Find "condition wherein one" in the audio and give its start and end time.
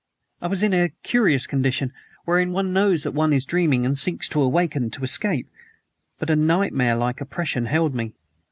1.45-2.73